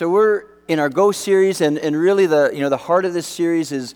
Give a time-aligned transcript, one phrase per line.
[0.00, 3.12] So we're in our Go series, and, and really the, you know, the heart of
[3.12, 3.94] this series is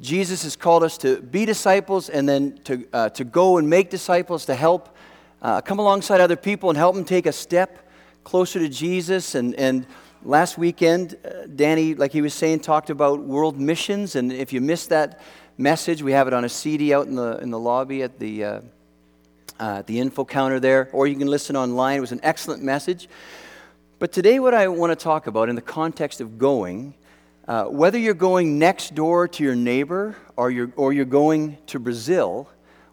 [0.00, 3.90] Jesus has called us to be disciples and then to, uh, to go and make
[3.90, 4.96] disciples, to help
[5.42, 7.90] uh, come alongside other people and help them take a step
[8.22, 9.34] closer to Jesus.
[9.34, 9.84] And, and
[10.22, 14.14] last weekend, uh, Danny, like he was saying, talked about world missions.
[14.14, 15.20] And if you missed that
[15.58, 18.44] message, we have it on a CD out in the, in the lobby at the,
[18.44, 18.60] uh,
[19.58, 21.96] uh, at the info counter there, or you can listen online.
[21.96, 23.08] It was an excellent message.
[24.02, 26.94] But today, what I want to talk about in the context of going,
[27.46, 31.78] uh, whether you're going next door to your neighbor or you're, or you're going to
[31.78, 32.48] Brazil,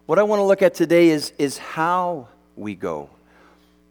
[0.06, 3.10] what I want to look at today is, is how we go.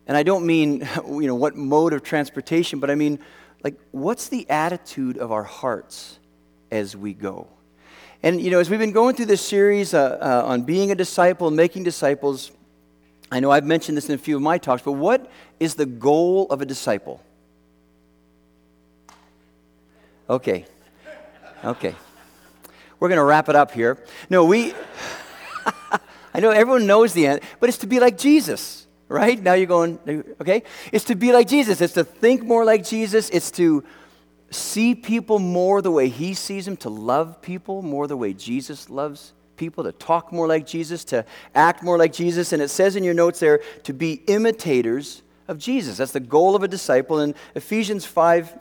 [0.08, 3.20] And I don't mean, you know, what mode of transportation, but I mean,
[3.66, 6.20] like, what's the attitude of our hearts
[6.72, 7.48] as we go?
[8.24, 10.96] And, you know, as we've been going through this series uh, uh, on being a
[10.96, 12.54] disciple, and making disciples,
[13.32, 15.30] I know I've mentioned this in a few of my talks, but what
[15.60, 17.22] is the goal of a disciple?
[20.30, 20.66] Okay.
[21.64, 21.96] Okay.
[23.00, 24.04] We're going to wrap it up here.
[24.30, 24.74] No, we,
[26.34, 29.42] I know everyone knows the end, but it's to be like Jesus, right?
[29.42, 30.00] Now you're going,
[30.42, 30.64] okay?
[30.92, 31.82] It's to be like Jesus.
[31.82, 33.30] It's to think more like Jesus.
[33.30, 33.84] It's to
[34.50, 38.90] see people more the way he sees them, to love people more the way Jesus
[38.90, 42.52] loves people, to talk more like Jesus, to act more like Jesus.
[42.52, 45.98] And it says in your notes there to be imitators of Jesus.
[45.98, 47.20] That's the goal of a disciple.
[47.20, 48.58] And Ephesians 5,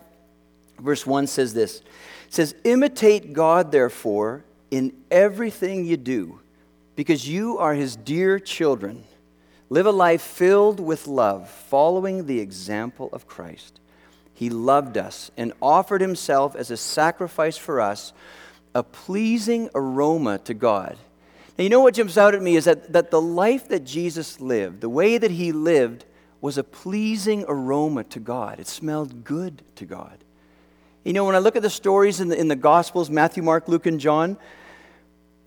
[0.81, 1.79] verse 1 says this
[2.27, 6.41] It says, Imitate God, therefore, in everything you do,
[6.97, 9.05] because you are his dear children.
[9.71, 13.81] Live a life filled with love, following the example of Christ.
[14.33, 18.13] He loved us and offered himself as a sacrifice for us
[18.79, 20.97] a pleasing aroma to God.
[21.59, 24.41] Now, you know what jumps out at me is that, that the life that Jesus
[24.41, 26.05] lived, the way that he lived,
[26.41, 28.61] was a pleasing aroma to God.
[28.61, 30.19] It smelled good to God.
[31.05, 33.69] You know, when I look at the stories in the, in the Gospels Matthew, Mark,
[33.69, 34.39] Luke, and John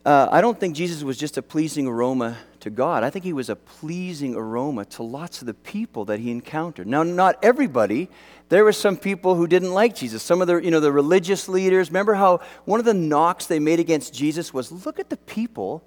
[0.05, 3.03] uh, I don't think Jesus was just a pleasing aroma to God.
[3.03, 6.87] I think he was a pleasing aroma to lots of the people that he encountered.
[6.87, 8.09] Now, not everybody.
[8.49, 10.23] There were some people who didn't like Jesus.
[10.23, 11.89] Some of the, you know, the religious leaders.
[11.89, 15.83] Remember how one of the knocks they made against Jesus was look at the people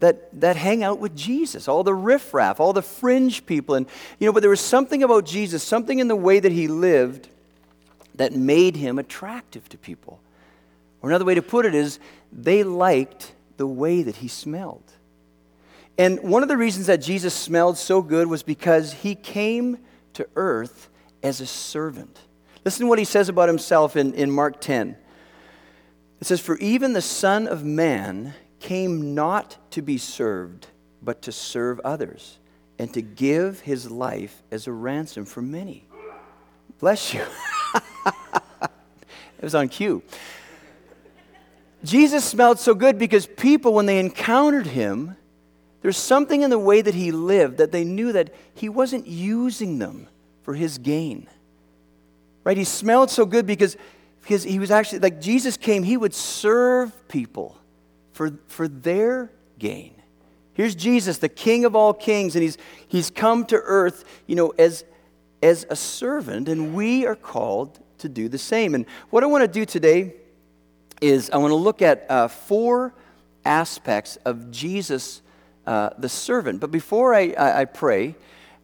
[0.00, 3.74] that, that hang out with Jesus, all the riffraff, all the fringe people.
[3.74, 3.86] And,
[4.18, 7.28] you know, but there was something about Jesus, something in the way that he lived
[8.14, 10.20] that made him attractive to people.
[11.02, 11.98] Or another way to put it is
[12.32, 14.82] they liked the way that he smelled.
[16.00, 19.76] And one of the reasons that Jesus smelled so good was because he came
[20.14, 20.88] to earth
[21.22, 22.18] as a servant.
[22.64, 24.96] Listen to what he says about himself in, in Mark 10.
[26.18, 30.68] It says, For even the Son of Man came not to be served,
[31.02, 32.38] but to serve others,
[32.78, 35.86] and to give his life as a ransom for many.
[36.78, 37.26] Bless you.
[37.74, 40.02] it was on cue.
[41.84, 45.18] Jesus smelled so good because people, when they encountered him,
[45.82, 49.78] there's something in the way that he lived that they knew that he wasn't using
[49.78, 50.08] them
[50.42, 51.26] for his gain.
[52.44, 52.56] Right?
[52.56, 53.76] He smelled so good because,
[54.22, 57.56] because he was actually, like Jesus came, he would serve people
[58.12, 59.94] for, for their gain.
[60.52, 64.52] Here's Jesus, the King of all kings, and he's, he's come to earth, you know,
[64.58, 64.84] as,
[65.42, 68.74] as a servant, and we are called to do the same.
[68.74, 70.14] And what I want to do today
[71.00, 72.92] is I want to look at uh, four
[73.44, 75.22] aspects of Jesus,
[75.70, 76.58] uh, the servant.
[76.58, 78.16] But before I, I, I pray,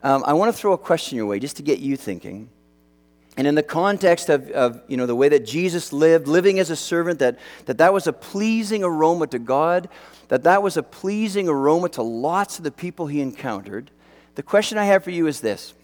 [0.03, 2.49] um, I want to throw a question your way just to get you thinking.
[3.37, 6.69] And in the context of, of, you know, the way that Jesus lived, living as
[6.69, 9.89] a servant, that, that that was a pleasing aroma to God,
[10.27, 13.93] that that was a pleasing aroma to lots of the people he encountered,
[14.35, 15.75] the question I have for you is this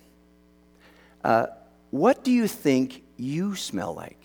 [1.22, 1.46] uh,
[1.92, 4.18] What do you think you smell like?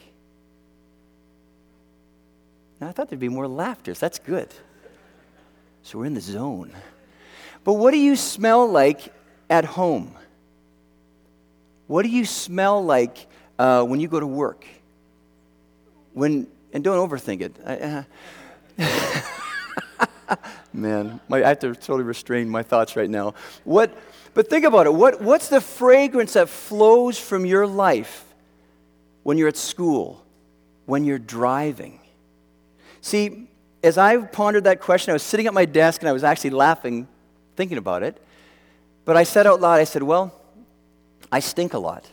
[2.82, 3.94] Now, I thought there'd be more laughter.
[3.94, 4.52] That's good.
[5.88, 6.74] So we're in the zone.
[7.64, 9.14] But what do you smell like
[9.50, 10.14] at home?
[11.88, 13.26] What do you smell like
[13.58, 14.66] uh, when you go to work?
[16.12, 17.56] When and don't overthink it.
[17.66, 18.04] I,
[20.28, 20.36] uh,
[20.74, 23.34] man, my, I have to totally restrain my thoughts right now.
[23.64, 23.98] What?
[24.34, 24.94] But think about it.
[24.94, 28.26] What, what's the fragrance that flows from your life
[29.24, 30.22] when you're at school,
[30.86, 32.02] when you're driving?
[33.00, 33.48] See,
[33.88, 36.52] as I pondered that question, I was sitting at my desk and I was actually
[36.52, 37.08] laughing,
[37.56, 38.22] thinking about it.
[39.06, 40.34] But I said out loud, I said, Well,
[41.32, 42.06] I stink a lot.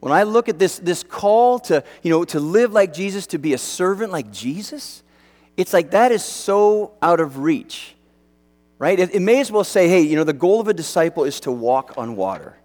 [0.00, 3.38] When I look at this, this call to, you know, to live like Jesus, to
[3.38, 5.02] be a servant like Jesus,
[5.56, 7.94] it's like that is so out of reach,
[8.78, 8.98] right?
[8.98, 11.38] It, it may as well say, hey, you know, the goal of a disciple is
[11.40, 12.56] to walk on water.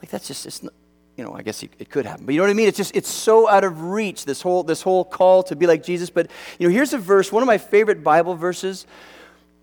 [0.00, 0.72] Like that's just, it's not,
[1.20, 2.24] you know, I guess it could happen.
[2.24, 2.66] But you know what I mean?
[2.66, 5.82] It's just, it's so out of reach, this whole, this whole call to be like
[5.82, 6.08] Jesus.
[6.08, 8.86] But, you know, here's a verse, one of my favorite Bible verses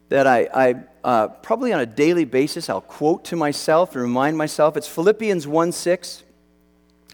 [0.09, 4.37] that I, I uh, probably on a daily basis, I'll quote to myself and remind
[4.37, 4.77] myself.
[4.77, 6.23] It's Philippians 1 6.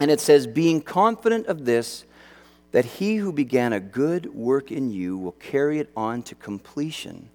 [0.01, 2.04] And it says, Being confident of this,
[2.74, 7.30] that he who began a good work in you will carry it on to completion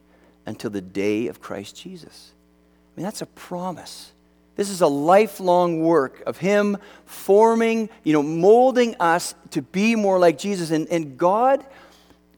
[0.44, 2.34] until the day of Christ Jesus.
[2.94, 4.12] I mean, that's a promise.
[4.58, 10.18] This is a lifelong work of Him forming, you know, molding us to be more
[10.18, 10.72] like Jesus.
[10.72, 11.64] And, and God,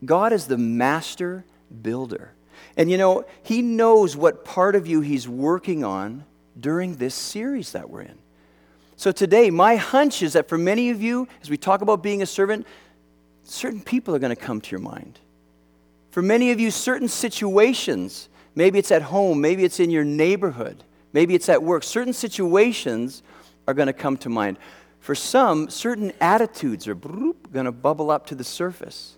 [0.05, 1.46] God is the master
[1.81, 2.32] builder.
[2.76, 6.26] And you know, He knows what part of you He's working on
[6.61, 8.19] during this series that we're in.
[8.96, 12.20] So today, my hunch is that for many of you, as we talk about being
[12.20, 12.67] a servant,
[13.44, 15.19] certain people are going to come to your mind.
[16.11, 20.84] For many of you, certain situations, maybe it's at home, maybe it's in your neighborhood,
[21.12, 23.22] maybe it's at work, certain situations
[23.66, 24.58] are going to come to mind.
[25.00, 29.16] For some, certain attitudes are going to bubble up to the surface.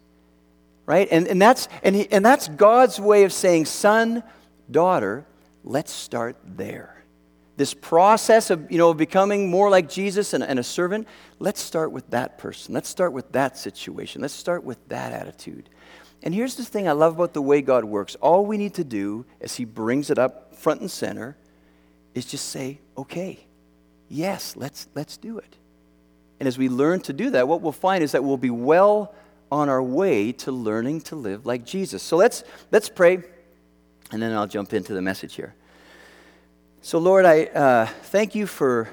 [0.86, 1.08] Right?
[1.10, 4.22] And, and, that's, and, he, and that's God's way of saying, son,
[4.70, 5.26] daughter,
[5.64, 7.04] let's start there.
[7.56, 11.06] This process of you know, becoming more like Jesus and, and a servant,
[11.38, 12.74] let's start with that person.
[12.74, 14.22] Let's start with that situation.
[14.22, 15.68] Let's start with that attitude.
[16.22, 18.14] And here's the thing I love about the way God works.
[18.16, 21.36] All we need to do as He brings it up front and center
[22.14, 23.38] is just say, okay,
[24.08, 25.56] yes, let's, let's do it.
[26.38, 29.14] And as we learn to do that, what we'll find is that we'll be well
[29.50, 32.02] on our way to learning to live like Jesus.
[32.02, 33.22] So let's, let's pray,
[34.10, 35.54] and then I'll jump into the message here.
[36.80, 38.88] So, Lord, I uh, thank you for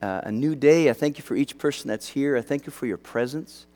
[0.00, 0.88] uh, a new day.
[0.88, 2.36] I thank you for each person that's here.
[2.36, 3.66] I thank you for your presence.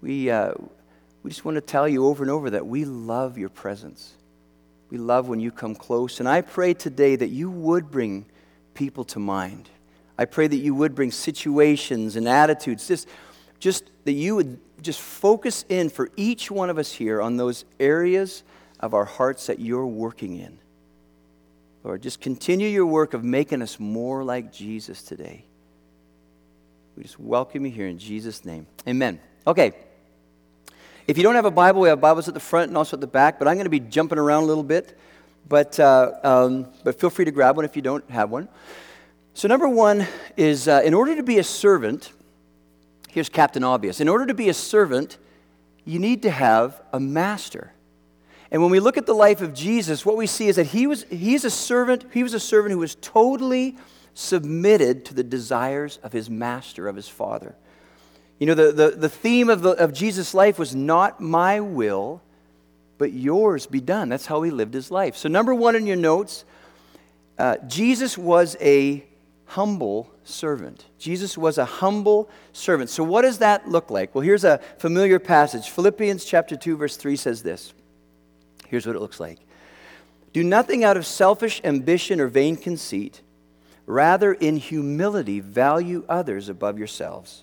[0.00, 0.54] We, uh,
[1.22, 4.14] we just want to tell you over and over that we love your presence.
[4.90, 6.20] We love when you come close.
[6.20, 8.26] And I pray today that you would bring
[8.74, 9.68] people to mind.
[10.16, 13.08] I pray that you would bring situations and attitudes, just,
[13.58, 17.64] just that you would just focus in for each one of us here on those
[17.78, 18.42] areas
[18.80, 20.58] of our hearts that you're working in.
[21.84, 25.44] Lord, just continue your work of making us more like Jesus today.
[26.96, 28.66] We just welcome you here in Jesus' name.
[28.86, 29.20] Amen.
[29.46, 29.74] Okay.
[31.08, 33.00] If you don't have a Bible, we have Bibles at the front and also at
[33.00, 34.98] the back, but I'm going to be jumping around a little bit.
[35.48, 38.46] But, uh, um, but feel free to grab one if you don't have one.
[39.32, 40.06] So, number one
[40.36, 42.12] is uh, in order to be a servant,
[43.08, 44.02] here's Captain Obvious.
[44.02, 45.16] In order to be a servant,
[45.86, 47.72] you need to have a master.
[48.50, 50.86] And when we look at the life of Jesus, what we see is that he
[50.86, 53.78] was he's a servant, he was a servant who was totally
[54.12, 57.54] submitted to the desires of his master, of his father.
[58.38, 62.22] You know, the, the, the theme of, the, of Jesus' life was not my will,
[62.96, 64.08] but yours be done.
[64.08, 65.16] That's how he lived his life.
[65.16, 66.44] So, number one in your notes,
[67.38, 69.04] uh, Jesus was a
[69.46, 70.84] humble servant.
[70.98, 72.90] Jesus was a humble servant.
[72.90, 74.14] So, what does that look like?
[74.14, 75.70] Well, here's a familiar passage.
[75.70, 77.72] Philippians chapter 2, verse 3 says this
[78.68, 79.38] Here's what it looks like
[80.32, 83.22] Do nothing out of selfish ambition or vain conceit.
[83.86, 87.42] Rather, in humility, value others above yourselves,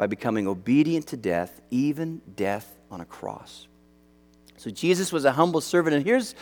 [0.00, 3.68] by becoming obedient to death, even death on a cross.
[4.56, 5.94] So Jesus was a humble servant.
[5.94, 6.34] And here's,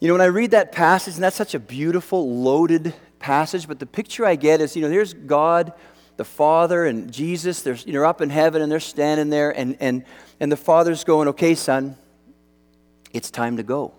[0.00, 3.78] you know, when I read that passage, and that's such a beautiful, loaded passage, but
[3.78, 5.72] the picture I get is, you know, there's God
[6.16, 9.76] the Father and Jesus, they're you know, up in heaven and they're standing there, and,
[9.78, 10.04] and,
[10.40, 11.96] and the Father's going, Okay, son,
[13.12, 13.94] it's time to go.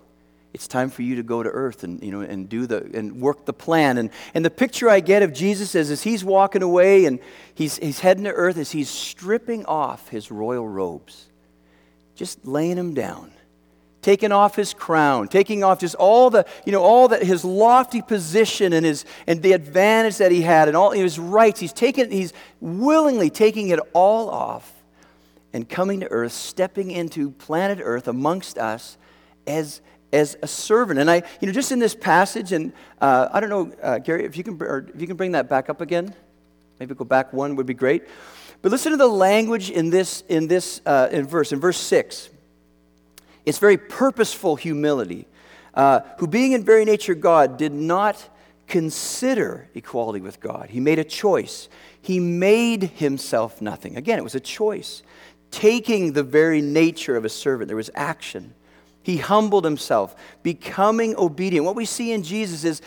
[0.52, 3.20] It's time for you to go to earth and, you know, and do the and
[3.20, 3.98] work the plan.
[3.98, 7.20] And, and the picture I get of Jesus is as he's walking away and
[7.54, 11.28] he's, he's heading to earth, as he's stripping off his royal robes,
[12.16, 13.32] just laying them down
[14.02, 18.00] taking off his crown, taking off just all the, you know, all that his lofty
[18.00, 21.60] position and his and the advantage that he had and all his rights.
[21.60, 24.72] He's taken, he's willingly taking it all off
[25.52, 28.96] and coming to earth, stepping into planet Earth amongst us
[29.46, 29.80] as
[30.12, 30.98] as a servant.
[31.00, 34.24] And I, you know, just in this passage, and uh, I don't know, uh, Gary,
[34.24, 34.54] if you can,
[34.94, 36.14] if you can bring that back up again,
[36.78, 38.04] maybe go back one would be great.
[38.62, 42.30] But listen to the language in this in this uh, in verse in verse six.
[43.46, 45.26] It's very purposeful humility,
[45.74, 48.28] uh, who, being in very nature God, did not
[48.66, 50.68] consider equality with God.
[50.70, 51.68] He made a choice.
[52.02, 53.96] He made himself nothing.
[53.96, 55.02] Again, it was a choice.
[55.50, 58.54] Taking the very nature of a servant, there was action.
[59.02, 61.64] He humbled himself, becoming obedient.
[61.64, 62.82] What we see in Jesus is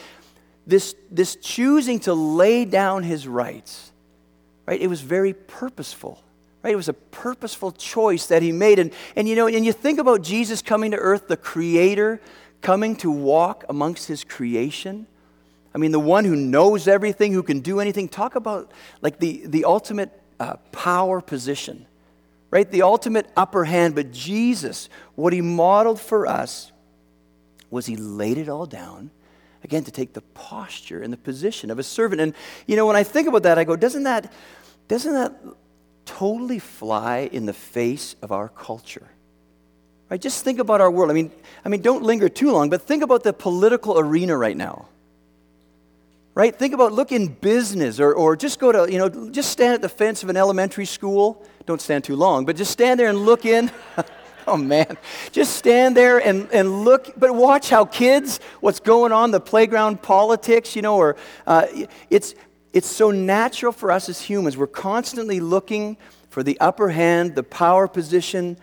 [0.66, 3.92] this, this choosing to lay down his rights,
[4.66, 4.80] right?
[4.80, 6.24] It was very purposeful,
[6.62, 6.74] right?
[6.74, 8.80] It was a purposeful choice that he made.
[8.80, 12.22] And, and you know, and you think about Jesus coming to earth, the creator
[12.62, 15.08] coming to walk amongst his creation.
[15.76, 18.08] I mean, the one who knows everything, who can do anything.
[18.08, 21.86] Talk about like the, the ultimate uh, power position,
[22.54, 22.70] right?
[22.70, 23.96] The ultimate upper hand.
[23.96, 26.72] But Jesus, what he modeled for us
[27.72, 29.10] was he laid it all down
[29.64, 32.22] again, to take the posture and the position of a servant.
[32.22, 32.34] And,
[32.68, 34.32] you know, when I think about that, I go, doesn't that,
[34.88, 35.34] doesn't that
[36.06, 39.08] totally fly in the face of our culture?
[40.10, 40.22] Right?
[40.22, 41.10] Just think about our world.
[41.10, 41.32] I mean,
[41.64, 44.90] I mean, don't linger too long, but think about the political arena right now.
[46.36, 46.54] Right?
[46.54, 49.82] Think about look in business or, or just go to, you know, just stand at
[49.82, 51.46] the fence of an elementary school.
[51.66, 53.72] Don't stand too long, but just stand there and look in.
[54.46, 54.98] Oh man,
[55.32, 60.02] just stand there and, and look, but watch how kids, what's going on, the playground
[60.02, 61.16] politics, you know, or
[61.48, 61.66] uh,
[62.10, 62.36] it's,
[62.74, 64.58] it's so natural for us as humans.
[64.58, 65.98] We're constantly looking
[66.30, 68.58] for the upper hand, the power position,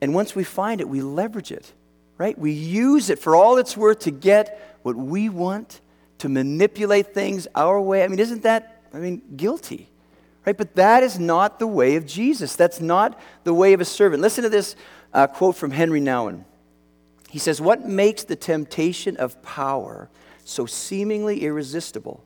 [0.00, 1.72] and once we find it, we leverage it,
[2.18, 2.38] right?
[2.38, 5.80] We use it for all it's worth to get what we want,
[6.18, 8.04] to manipulate things our way.
[8.04, 9.88] I mean, isn't that, I mean, guilty?
[10.46, 10.56] Right?
[10.56, 12.54] But that is not the way of Jesus.
[12.54, 14.22] That's not the way of a servant.
[14.22, 14.76] Listen to this
[15.12, 16.44] uh, quote from Henry Nouwen.
[17.28, 20.08] He says, What makes the temptation of power
[20.44, 22.22] so seemingly irresistible?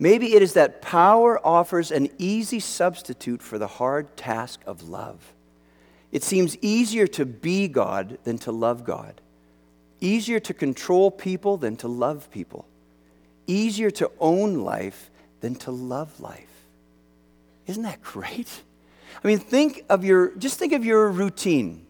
[0.00, 5.34] Maybe it is that power offers an easy substitute for the hard task of love.
[6.10, 9.20] It seems easier to be God than to love God,
[10.00, 12.66] easier to control people than to love people,
[13.46, 15.10] easier to own life
[15.40, 16.49] than to love life.
[17.70, 18.48] Isn't that great?
[19.22, 21.86] I mean, think of your, just think of your routine.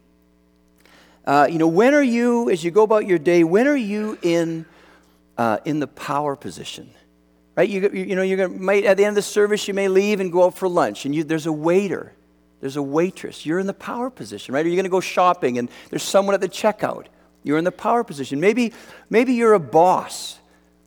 [1.25, 4.15] Uh, you know, when are you, as you go about your day, when are you
[4.21, 4.65] in,
[5.39, 6.91] uh, in the power position?
[7.55, 7.67] Right?
[7.67, 10.19] You, you know, you're gonna, might, at the end of the service, you may leave
[10.19, 12.13] and go out for lunch, and you, there's a waiter,
[12.59, 13.43] there's a waitress.
[13.43, 14.63] You're in the power position, right?
[14.63, 17.07] Or you're going to go shopping, and there's someone at the checkout.
[17.43, 18.39] You're in the power position.
[18.39, 18.71] Maybe,
[19.09, 20.37] maybe you're a boss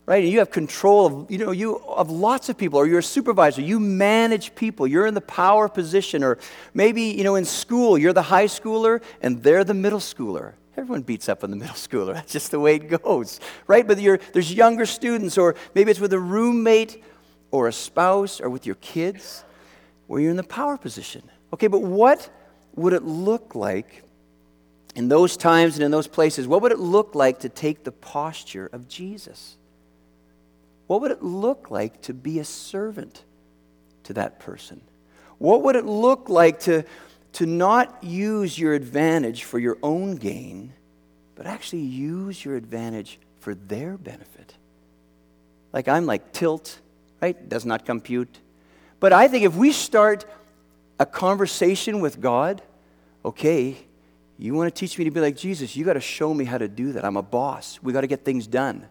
[0.06, 0.22] right?
[0.24, 3.62] You have control of, you know, you of lots of people, or you're a supervisor,
[3.62, 6.38] you manage people, you're in the power position, or
[6.74, 10.52] maybe, you know, in school, you're the high schooler and they're the middle schooler.
[10.76, 12.14] Everyone beats up on the middle schooler.
[12.14, 13.86] That's just the way it goes, right?
[13.86, 17.02] But there's younger students, or maybe it's with a roommate
[17.50, 19.44] or a spouse or with your kids
[20.06, 21.22] where you're in the power position.
[21.52, 22.28] Okay, but what
[22.74, 24.02] would it look like
[24.96, 26.46] in those times and in those places?
[26.46, 29.56] What would it look like to take the posture of Jesus?
[30.86, 33.24] What would it look like to be a servant
[34.04, 34.80] to that person?
[35.38, 36.84] What would it look like to,
[37.34, 40.72] to not use your advantage for your own gain,
[41.34, 44.54] but actually use your advantage for their benefit?
[45.72, 46.78] Like I'm like tilt,
[47.20, 47.48] right?
[47.48, 48.38] Does not compute.
[49.00, 50.24] But I think if we start
[51.00, 52.62] a conversation with God,
[53.24, 53.76] okay,
[54.38, 56.58] you want to teach me to be like Jesus, you got to show me how
[56.58, 57.04] to do that.
[57.04, 57.80] I'm a boss.
[57.82, 58.86] We got to get things done.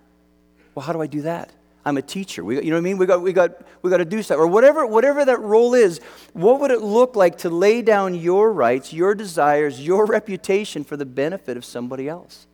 [0.75, 1.51] Well, how do I do that?
[1.85, 2.43] I'm a teacher.
[2.43, 2.97] We, you know what I mean?
[2.97, 4.37] We got, we, got, we got to do stuff.
[4.37, 5.99] Or whatever, whatever that role is,
[6.31, 10.95] what would it look like to lay down your rights, your desires, your reputation for
[10.95, 12.47] the benefit of somebody else?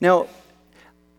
[0.00, 0.28] Now,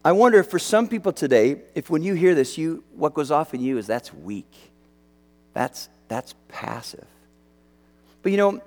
[0.03, 3.31] I wonder if for some people today, if when you hear this, you, what goes
[3.31, 4.51] off in you is that's weak.
[5.53, 7.05] That's, that's passive.
[8.23, 8.61] But you know,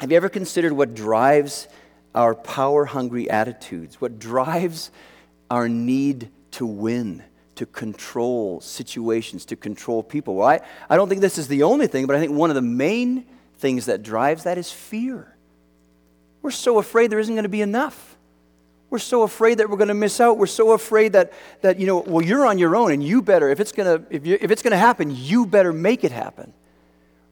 [0.00, 1.68] have you ever considered what drives
[2.14, 4.00] our power hungry attitudes?
[4.00, 4.90] What drives
[5.50, 7.22] our need to win?
[7.56, 10.36] To control situations, to control people.
[10.36, 12.56] Well, I, I don't think this is the only thing, but I think one of
[12.56, 13.26] the main
[13.58, 15.34] things that drives that is fear.
[16.42, 18.16] We're so afraid there isn't going to be enough.
[18.90, 20.38] We're so afraid that we're going to miss out.
[20.38, 21.32] We're so afraid that,
[21.62, 24.14] that you know, well, you're on your own and you better, if it's going to,
[24.14, 26.52] if, you, if it's going to happen, you better make it happen.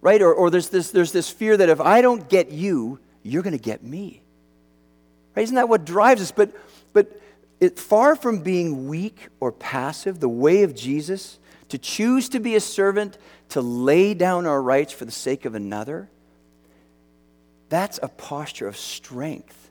[0.01, 0.21] Right?
[0.23, 3.57] Or, or there's, this, there's this fear that if I don't get you, you're going
[3.57, 4.23] to get me.
[5.37, 5.43] Right?
[5.43, 6.33] Isn't that what drives us?
[6.33, 6.53] But,
[6.93, 7.21] but
[7.63, 11.39] it, far from being weak or passive, the way of Jesus,
[11.69, 13.17] to choose to be a servant,
[13.51, 16.11] to lay down our rights for the sake of another,
[17.69, 19.71] that's a posture of strength.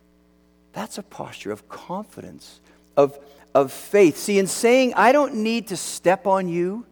[0.72, 2.62] That's a posture of confidence,
[2.96, 3.20] of,
[3.54, 4.16] of faith.
[4.16, 6.86] See, in saying, I don't need to step on you,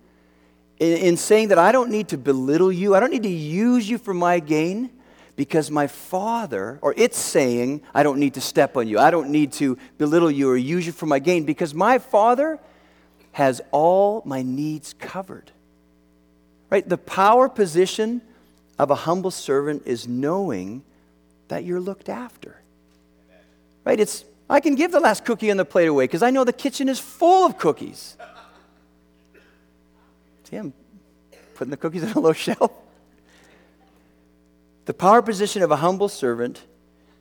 [0.79, 3.89] in, in saying that I don't need to belittle you, I don't need to use
[3.89, 4.89] you for my gain,
[5.39, 8.99] because my father, or it's saying, I don't need to step on you.
[8.99, 12.59] I don't need to belittle you or use you for my gain because my father
[13.31, 15.49] has all my needs covered.
[16.69, 16.87] Right?
[16.87, 18.21] The power position
[18.77, 20.83] of a humble servant is knowing
[21.47, 22.59] that you're looked after.
[23.85, 23.97] Right?
[23.97, 26.51] It's I can give the last cookie on the plate away because I know the
[26.51, 28.17] kitchen is full of cookies.
[30.49, 30.73] See, I'm
[31.55, 32.73] putting the cookies on a low shelf.
[34.89, 36.63] The power position of a humble servant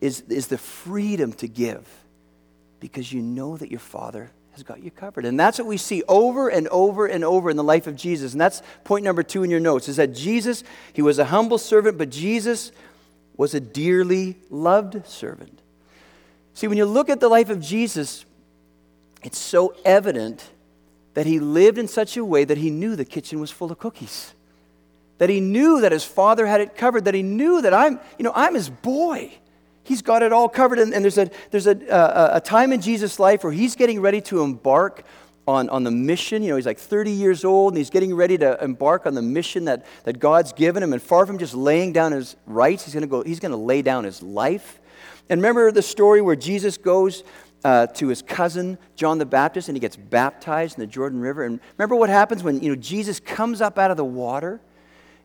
[0.01, 1.87] is, is the freedom to give
[2.81, 5.27] because you know that your Father has got you covered.
[5.27, 8.33] And that's what we see over and over and over in the life of Jesus.
[8.33, 11.59] And that's point number two in your notes is that Jesus, he was a humble
[11.59, 12.73] servant, but Jesus
[13.37, 15.61] was a dearly loved servant.
[16.55, 18.25] See, when you look at the life of Jesus,
[19.23, 20.43] it's so evident
[21.13, 23.79] that he lived in such a way that he knew the kitchen was full of
[23.79, 24.33] cookies.
[25.19, 28.25] That he knew that his father had it covered, that he knew that I'm, you
[28.25, 29.33] know, I'm his boy.
[29.83, 30.79] He's got it all covered.
[30.79, 34.01] And, and there's, a, there's a, a, a time in Jesus' life where he's getting
[34.01, 35.05] ready to embark
[35.49, 36.43] on, on the mission.
[36.43, 39.23] You know, he's like 30 years old and he's getting ready to embark on the
[39.23, 40.93] mission that, that God's given him.
[40.93, 43.57] And far from just laying down his rights, he's going to go, he's going to
[43.57, 44.79] lay down his life.
[45.31, 47.25] And remember the story where Jesus goes
[47.65, 51.45] uh, to his cousin John the Baptist and he gets baptized in the Jordan River.
[51.45, 54.61] And remember what happens when you know Jesus comes up out of the water?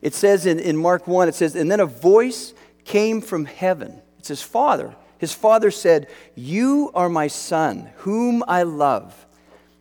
[0.04, 4.02] It says in, in Mark 1, it says, and then a voice came from heaven.
[4.20, 4.94] It's his father.
[5.18, 9.26] His father said, You are my son, whom I love.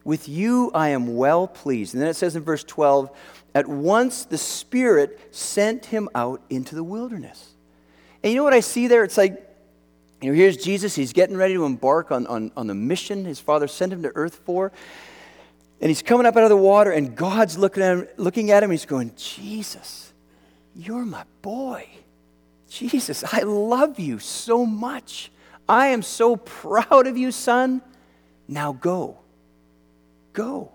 [0.04, 1.94] With you I am well pleased.
[1.94, 3.10] And then it says in verse 12,
[3.52, 7.54] At once the Spirit sent him out into the wilderness.
[8.22, 9.02] And you know what I see there?
[9.02, 9.44] It's like,
[10.20, 10.94] you know, here's Jesus.
[10.94, 14.12] He's getting ready to embark on, on, on the mission his father sent him to
[14.14, 14.70] earth for.
[15.80, 18.62] And he's coming up out of the water, and God's looking at him, looking at
[18.62, 20.11] him he's going, Jesus,
[20.74, 21.86] you're my boy.
[22.68, 25.30] Jesus, I love you so much.
[25.68, 27.82] I am so proud of you, son.
[28.48, 29.18] Now go.
[30.32, 30.72] Go.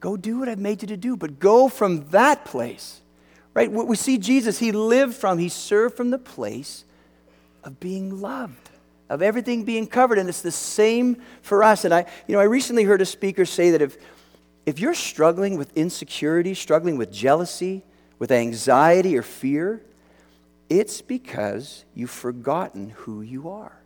[0.00, 3.00] Go do what I've made you to do, but go from that place.
[3.54, 3.70] Right?
[3.70, 6.84] What we see Jesus, he lived from, he served from the place
[7.64, 8.70] of being loved,
[9.08, 10.18] of everything being covered.
[10.18, 11.84] And it's the same for us.
[11.84, 13.96] And I, you know, I recently heard a speaker say that if,
[14.64, 17.82] if you're struggling with insecurity, struggling with jealousy,
[18.22, 19.82] with anxiety or fear,
[20.70, 23.76] it's because you've forgotten who you are.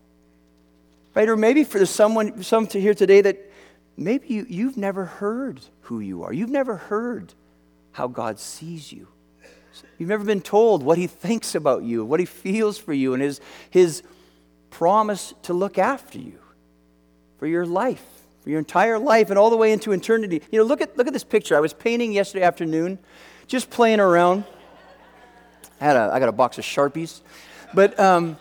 [1.15, 1.27] Right?
[1.27, 3.51] Or maybe for someone, some to here today that
[3.97, 6.35] maybe you, you've never heard who you are.
[6.35, 7.33] You've never heard
[7.93, 9.09] how God sees you.
[9.97, 13.23] You've never been told what he thinks about you, what he feels for you, and
[13.23, 14.03] his, his
[14.69, 16.39] promise to look after you
[17.39, 18.05] for your life,
[18.43, 20.43] for your entire life, and all the way into eternity.
[20.53, 21.57] You know, look at, look at this picture.
[21.57, 22.99] I was painting yesterday afternoon,
[23.47, 24.45] just playing around.
[25.81, 27.21] I, had a, I got a box of Sharpies.
[27.75, 28.37] But, um,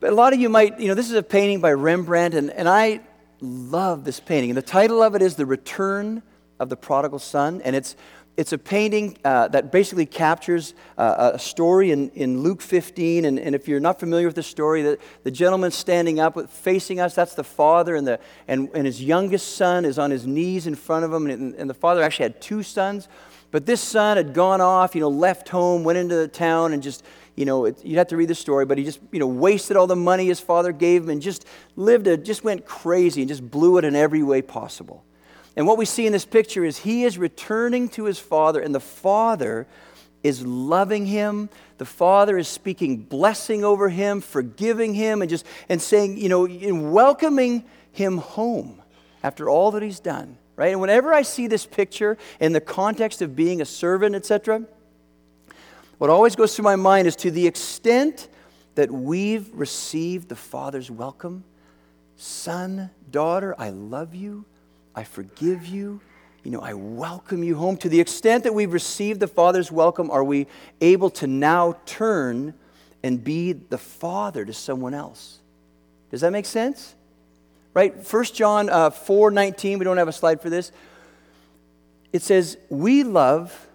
[0.00, 2.50] but a lot of you might, you know, this is a painting by Rembrandt, and,
[2.50, 3.00] and I
[3.40, 4.50] love this painting.
[4.50, 6.22] And the title of it is The Return
[6.58, 7.60] of the Prodigal Son.
[7.62, 7.96] And it's,
[8.36, 13.24] it's a painting uh, that basically captures uh, a story in, in Luke 15.
[13.24, 17.00] And, and if you're not familiar with the story, the, the gentleman standing up facing
[17.00, 20.66] us, that's the father, and, the, and, and his youngest son is on his knees
[20.66, 21.26] in front of him.
[21.28, 23.08] And, and the father actually had two sons.
[23.50, 26.82] But this son had gone off, you know, left home, went into the town, and
[26.82, 27.02] just,
[27.34, 29.76] you know, it, you'd have to read the story, but he just, you know, wasted
[29.76, 33.28] all the money his father gave him and just lived a, just went crazy and
[33.28, 35.04] just blew it in every way possible.
[35.56, 38.74] And what we see in this picture is he is returning to his father, and
[38.74, 39.66] the father
[40.22, 41.48] is loving him.
[41.78, 46.46] The father is speaking blessing over him, forgiving him, and just and saying, you know,
[46.46, 48.82] in welcoming him home
[49.22, 50.72] after all that he's done right?
[50.72, 54.64] And whenever I see this picture in the context of being a servant, etc.,
[55.98, 58.28] what always goes through my mind is to the extent
[58.74, 61.44] that we've received the Father's welcome,
[62.16, 64.44] son, daughter, I love you,
[64.96, 66.00] I forgive you,
[66.42, 67.76] you know, I welcome you home.
[67.76, 70.48] To the extent that we've received the Father's welcome, are we
[70.80, 72.52] able to now turn
[73.04, 75.38] and be the Father to someone else?
[76.10, 76.96] Does that make sense?
[77.78, 78.12] Right?
[78.12, 80.72] 1 John uh, 4 19, we don't have a slide for this.
[82.12, 83.68] It says, We love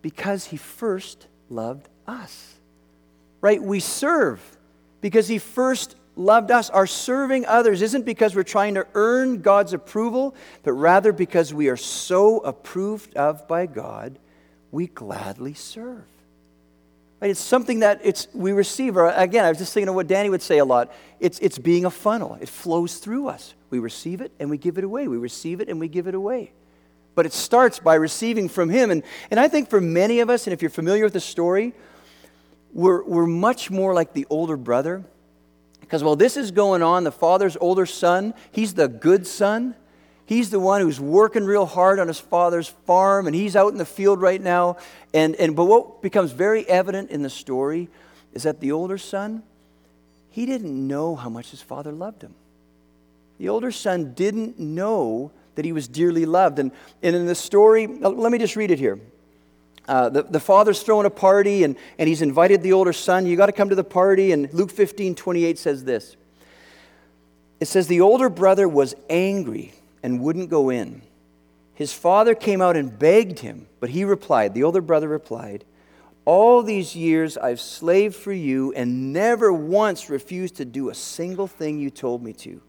[0.00, 2.54] because he first loved us,
[3.40, 3.60] right?
[3.60, 4.40] We serve
[5.00, 6.70] because he first loved us.
[6.70, 11.68] Our serving others isn't because we're trying to earn God's approval, but rather because we
[11.68, 14.20] are so approved of by God,
[14.70, 16.06] we gladly serve.
[17.20, 17.30] Right?
[17.30, 18.96] It's something that it's, we receive.
[18.96, 20.92] Or again, I was just thinking of what Danny would say a lot.
[21.18, 23.54] It's, it's being a funnel, it flows through us.
[23.70, 25.08] We receive it and we give it away.
[25.08, 26.52] We receive it and we give it away.
[27.14, 28.90] But it starts by receiving from Him.
[28.90, 31.74] And, and I think for many of us, and if you're familiar with the story,
[32.72, 35.04] we're, we're much more like the older brother.
[35.80, 39.74] Because while this is going on, the father's older son, he's the good son.
[40.28, 43.78] He's the one who's working real hard on his father's farm, and he's out in
[43.78, 44.76] the field right now.
[45.14, 47.88] And, and, but what becomes very evident in the story
[48.34, 49.42] is that the older son,
[50.28, 52.34] he didn't know how much his father loved him.
[53.38, 56.58] The older son didn't know that he was dearly loved.
[56.58, 59.00] And, and in the story, uh, let me just read it here.
[59.88, 63.24] Uh, the, the father's throwing a party and, and he's invited the older son.
[63.24, 64.32] You got to come to the party.
[64.32, 66.16] And Luke 15 28 says this
[67.60, 71.02] It says, The older brother was angry and wouldn't go in.
[71.74, 75.64] His father came out and begged him, but he replied, the older brother replied,
[76.24, 81.46] All these years I've slaved for you and never once refused to do a single
[81.46, 82.60] thing you told me to.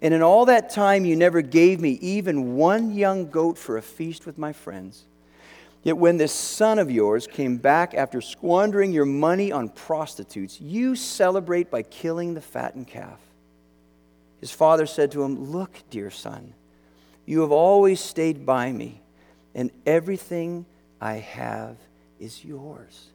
[0.00, 3.82] And in all that time, you never gave me even one young goat for a
[3.82, 5.04] feast with my friends.
[5.82, 10.94] Yet when this son of yours came back after squandering your money on prostitutes, you
[10.94, 13.18] celebrate by killing the fattened calf.
[14.40, 16.54] His father said to him, Look, dear son,
[17.26, 19.00] you have always stayed by me,
[19.54, 20.64] and everything
[21.00, 21.76] I have
[22.18, 23.08] is yours.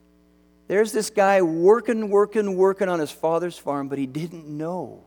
[0.68, 5.04] There's this guy working, working, working on his father's farm, but he didn't know.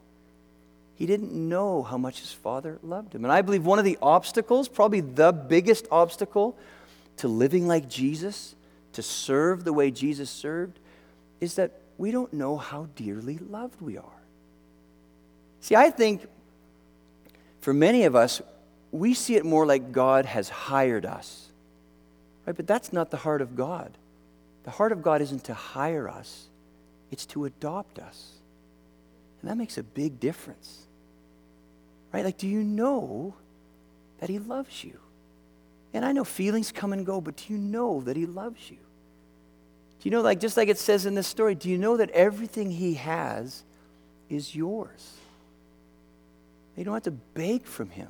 [0.96, 3.24] He didn't know how much his father loved him.
[3.24, 6.56] And I believe one of the obstacles, probably the biggest obstacle
[7.18, 8.54] to living like Jesus,
[8.94, 10.78] to serve the way Jesus served,
[11.40, 14.04] is that we don't know how dearly loved we are.
[15.66, 16.24] See, I think
[17.58, 18.40] for many of us,
[18.92, 21.48] we see it more like God has hired us.
[22.46, 22.54] Right?
[22.54, 23.90] But that's not the heart of God.
[24.62, 26.46] The heart of God isn't to hire us,
[27.10, 28.34] it's to adopt us.
[29.42, 30.86] And that makes a big difference.
[32.12, 32.24] Right?
[32.24, 33.34] Like, do you know
[34.20, 35.00] that He loves you?
[35.92, 38.76] And I know feelings come and go, but do you know that He loves you?
[38.76, 42.10] Do you know, like, just like it says in this story, do you know that
[42.10, 43.64] everything He has
[44.28, 45.16] is yours?
[46.76, 48.08] You don't have to beg from Him,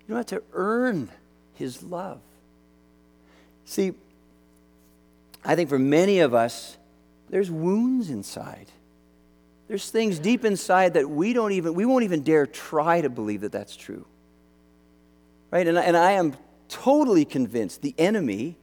[0.00, 1.10] you don't have to earn
[1.54, 2.20] His love.
[3.64, 3.92] See,
[5.44, 6.76] I think for many of us,
[7.30, 8.66] there's wounds inside.
[9.68, 13.40] There's things deep inside that we don't even, we won't even dare try to believe
[13.42, 14.04] that that's true.
[15.50, 15.66] Right?
[15.66, 16.34] And, and I am
[16.68, 18.56] totally convinced the enemy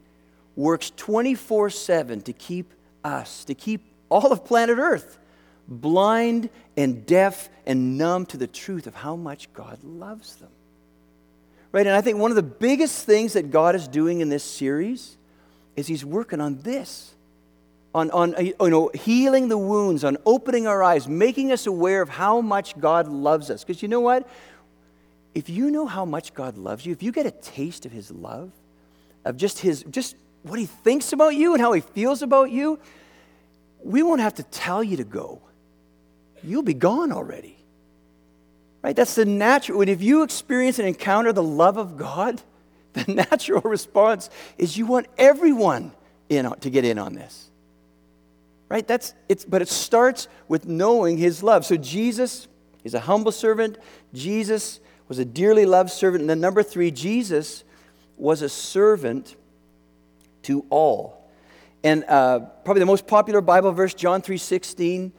[0.56, 5.19] works 24 7 to keep us, to keep all of planet Earth
[5.70, 10.50] blind and deaf and numb to the truth of how much God loves them.
[11.72, 11.86] Right?
[11.86, 15.18] And I think one of the biggest things that God is doing in this series
[15.76, 17.14] is He's working on this.
[17.94, 22.02] On, on uh, you know, healing the wounds, on opening our eyes, making us aware
[22.02, 23.64] of how much God loves us.
[23.64, 24.28] Because you know what?
[25.34, 28.12] If you know how much God loves you, if you get a taste of His
[28.12, 28.52] love,
[29.26, 32.80] of just His, just what He thinks about you and how He feels about you,
[33.84, 35.42] we won't have to tell you to go
[36.44, 37.58] you'll be gone already.
[38.82, 38.96] Right?
[38.96, 39.82] That's the natural.
[39.82, 42.42] And if you experience and encounter the love of God,
[42.94, 45.92] the natural response is you want everyone
[46.30, 47.50] in to get in on this.
[48.70, 48.88] Right?
[48.88, 51.66] That's it's but it starts with knowing his love.
[51.66, 52.48] So Jesus
[52.84, 53.78] is a humble servant.
[54.14, 56.22] Jesus was a dearly loved servant.
[56.22, 57.64] And then number three, Jesus
[58.16, 59.36] was a servant
[60.44, 61.30] to all.
[61.84, 65.12] And uh, probably the most popular Bible verse, John 3 16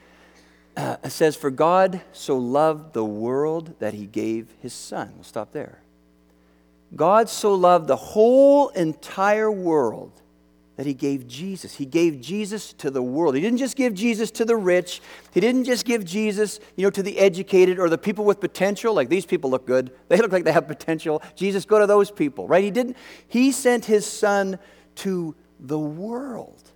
[0.81, 5.13] uh, it says, For God so loved the world that he gave his son.
[5.15, 5.81] We'll stop there.
[6.97, 10.13] God so loved the whole entire world
[10.77, 11.75] that he gave Jesus.
[11.75, 13.35] He gave Jesus to the world.
[13.35, 15.03] He didn't just give Jesus to the rich.
[15.33, 18.95] He didn't just give Jesus, you know, to the educated or the people with potential.
[18.95, 19.93] Like these people look good.
[20.09, 21.23] They look like they have potential.
[21.37, 22.65] Jesus, go to those people, right?
[22.65, 22.97] He didn't.
[23.29, 24.59] He sent his son
[24.97, 26.73] to the world.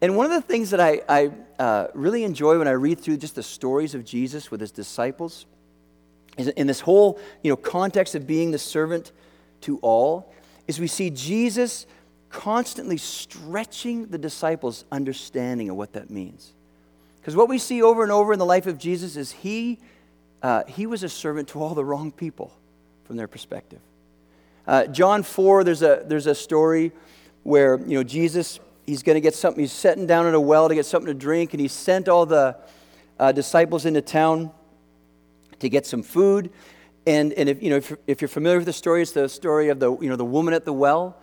[0.00, 3.16] And one of the things that I, I uh, really enjoy when I read through
[3.16, 5.46] just the stories of Jesus with his disciples
[6.36, 9.10] is in this whole you know, context of being the servant
[9.62, 10.32] to all,
[10.68, 11.86] is we see Jesus
[12.30, 16.52] constantly stretching the disciples' understanding of what that means.
[17.20, 19.80] Because what we see over and over in the life of Jesus is he,
[20.42, 22.52] uh, he was a servant to all the wrong people
[23.04, 23.80] from their perspective.
[24.66, 26.92] Uh, John 4, there's a, there's a story
[27.42, 29.62] where you know, Jesus he's going to get something.
[29.62, 32.24] He's sitting down at a well to get something to drink, and he sent all
[32.24, 32.56] the
[33.18, 34.50] uh, disciples into town
[35.58, 36.50] to get some food.
[37.06, 39.68] And, and if, you know, if, if you're familiar with the story, it's the story
[39.68, 41.18] of the, you know, the woman at the well.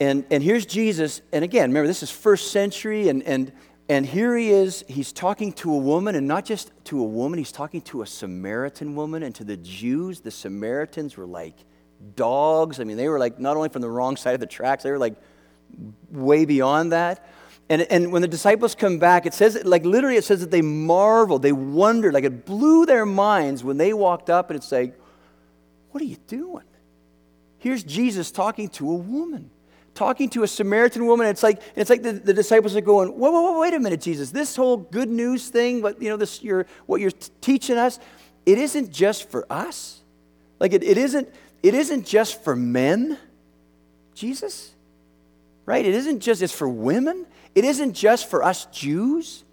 [0.00, 1.22] And, and here's Jesus.
[1.32, 3.08] And again, remember, this is first century.
[3.08, 3.52] And, and,
[3.88, 4.84] and here he is.
[4.88, 8.06] He's talking to a woman, and not just to a woman, he's talking to a
[8.06, 9.22] Samaritan woman.
[9.22, 11.54] And to the Jews, the Samaritans were like
[12.16, 12.80] dogs.
[12.80, 14.90] I mean, they were like not only from the wrong side of the tracks, they
[14.90, 15.14] were like
[16.10, 17.26] way beyond that.
[17.68, 20.62] And, and when the disciples come back, it says, like literally, it says that they
[20.62, 24.96] marveled, they wondered, like it blew their minds when they walked up and it's like,
[25.90, 26.64] What are you doing?
[27.58, 29.50] Here's Jesus talking to a woman,
[29.94, 31.26] talking to a Samaritan woman.
[31.26, 34.02] It's like, it's like the, the disciples are going, whoa, whoa, whoa, wait a minute,
[34.02, 34.30] Jesus.
[34.30, 37.98] This whole good news thing, what, you know, this, you're, what you're t- teaching us,
[38.44, 40.02] it isn't just for us.
[40.60, 41.28] Like it, it, isn't,
[41.64, 43.18] it isn't just for men,
[44.14, 44.75] Jesus,
[45.66, 45.84] right?
[45.84, 47.26] It isn't just, it's for women.
[47.54, 49.44] It isn't just for us Jews.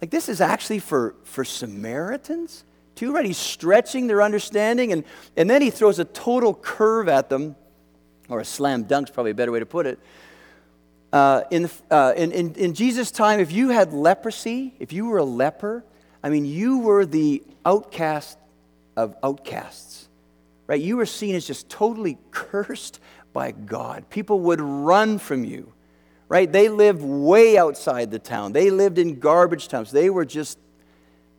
[0.00, 3.24] Like this is actually for, for Samaritans too, right?
[3.24, 5.04] He's stretching their understanding, and,
[5.36, 7.56] and then he throws a total curve at them,
[8.28, 9.98] or a slam dunk's probably a better way to put it.
[11.12, 15.18] Uh, in, uh, in, in, in Jesus' time, if you had leprosy, if you were
[15.18, 15.84] a leper,
[16.22, 18.38] I mean, you were the outcast
[18.96, 20.08] of outcasts,
[20.66, 20.80] right?
[20.80, 23.00] You were seen as just totally cursed
[23.34, 24.08] by God.
[24.08, 25.74] People would run from you,
[26.30, 26.50] right?
[26.50, 28.54] They lived way outside the town.
[28.54, 29.90] They lived in garbage towns.
[29.90, 30.58] They were just,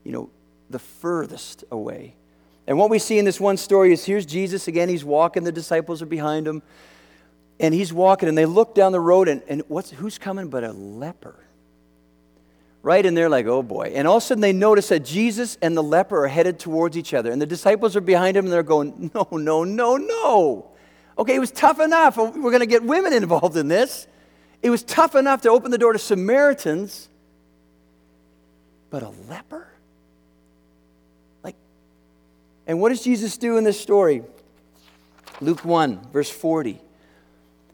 [0.04, 0.30] you know,
[0.70, 2.14] the furthest away.
[2.68, 4.90] And what we see in this one story is here's Jesus again.
[4.90, 6.62] He's walking, the disciples are behind him.
[7.60, 10.66] And he's walking, and they look down the road, and, and what's, who's coming but
[10.66, 11.36] a leper?
[12.82, 13.06] Right?
[13.06, 13.94] And they're like, oh boy.
[13.96, 16.98] And all of a sudden they notice that Jesus and the leper are headed towards
[16.98, 17.32] each other.
[17.32, 20.75] And the disciples are behind him, and they're going, no, no, no, no.
[21.18, 22.18] Okay, it was tough enough.
[22.18, 24.08] We're going to get women involved in this.
[24.62, 27.08] It was tough enough to open the door to Samaritans,
[28.90, 29.68] but a leper?
[31.44, 31.56] Like,
[32.68, 34.24] And what does Jesus do in this story?
[35.42, 36.72] Luke 1, verse 40.
[36.72, 36.80] It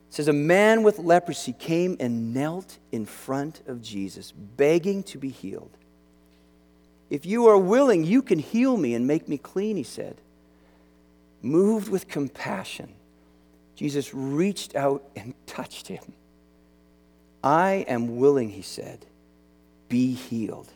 [0.09, 5.29] says, A man with leprosy came and knelt in front of Jesus, begging to be
[5.29, 5.71] healed.
[7.09, 10.17] If you are willing, you can heal me and make me clean, he said.
[11.41, 12.93] Moved with compassion,
[13.81, 16.03] Jesus reached out and touched him.
[17.43, 19.07] I am willing, he said.
[19.89, 20.69] Be healed.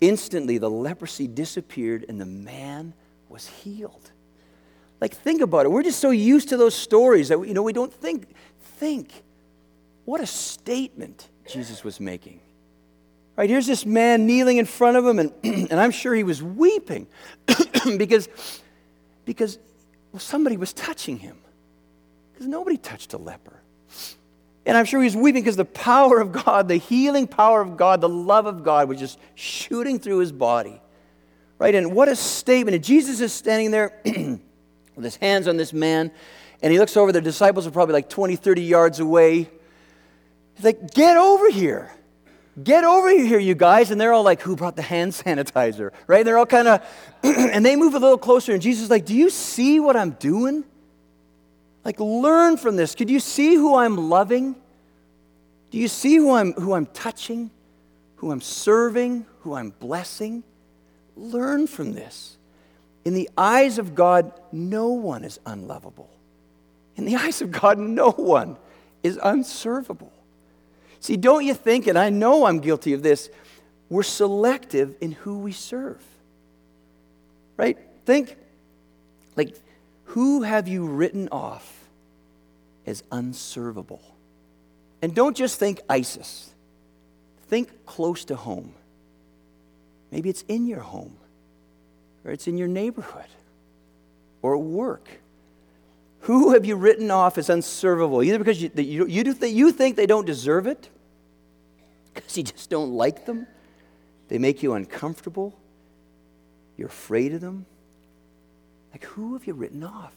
[0.00, 2.94] Instantly, the leprosy disappeared, and the man
[3.28, 4.12] was healed.
[4.98, 5.68] Like, think about it.
[5.68, 8.26] We're just so used to those stories that, you know, we don't think,
[8.76, 9.10] think.
[10.06, 12.40] What a statement Jesus was making.
[13.36, 16.42] Right, here's this man kneeling in front of him, and, and I'm sure he was
[16.42, 17.06] weeping
[17.98, 18.26] because,
[19.26, 19.58] because
[20.16, 21.36] somebody was touching him.
[22.42, 23.62] Because nobody touched a leper.
[24.66, 27.76] And I'm sure he was weeping because the power of God, the healing power of
[27.76, 30.80] God, the love of God was just shooting through his body.
[31.60, 31.72] Right?
[31.72, 32.74] And what a statement.
[32.74, 36.10] And Jesus is standing there with his hands on this man,
[36.60, 37.12] and he looks over.
[37.12, 39.48] The disciples are probably like 20, 30 yards away.
[40.56, 41.92] He's like, Get over here.
[42.60, 43.92] Get over here, you guys.
[43.92, 45.92] And they're all like, Who brought the hand sanitizer?
[46.08, 46.18] Right?
[46.18, 46.82] And they're all kind of,
[47.22, 50.10] and they move a little closer, and Jesus is like, Do you see what I'm
[50.10, 50.64] doing?
[51.84, 52.94] Like, learn from this.
[52.94, 54.54] Could you see who I'm loving?
[55.70, 57.50] Do you see who I'm, who I'm touching,
[58.16, 60.44] who I'm serving, who I'm blessing?
[61.16, 62.36] Learn from this.
[63.04, 66.10] In the eyes of God, no one is unlovable.
[66.96, 68.56] In the eyes of God, no one
[69.02, 70.12] is unservable.
[71.00, 73.28] See, don't you think, and I know I'm guilty of this,
[73.88, 76.00] we're selective in who we serve.
[77.56, 77.76] Right?
[78.06, 78.36] Think,
[79.36, 79.56] like,
[80.12, 81.88] who have you written off
[82.84, 84.02] as unservable?
[85.00, 86.50] And don't just think ISIS,
[87.46, 88.74] think close to home.
[90.10, 91.16] Maybe it's in your home,
[92.26, 93.24] or it's in your neighborhood,
[94.42, 95.08] or at work.
[96.20, 98.22] Who have you written off as unservable?
[98.22, 100.90] Either because you, you, you, th- you think they don't deserve it,
[102.12, 103.46] because you just don't like them,
[104.28, 105.58] they make you uncomfortable,
[106.76, 107.64] you're afraid of them.
[108.92, 110.12] Like, who have you written off?